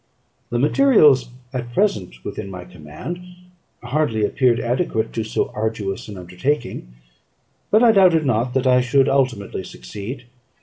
The 0.49 0.57
materials 0.57 1.29
at 1.53 1.73
present 1.75 2.25
within 2.25 2.49
my 2.49 2.65
command 2.65 3.23
hardly 3.83 4.25
appeared 4.25 4.59
adequate 4.59 5.13
to 5.13 5.23
so 5.23 5.51
arduous 5.53 6.07
an 6.07 6.17
undertaking; 6.17 6.87
but 7.69 7.83
I 7.83 7.91
doubted 7.91 8.25
not 8.25 8.55
that 8.55 8.65
I 8.65 8.81
should 8.81 9.07
ultimately 9.07 9.63
succeed. 9.63 10.23